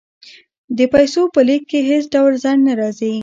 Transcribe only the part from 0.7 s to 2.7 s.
د پیسو په لیږد کې هیڅ ډول ځنډ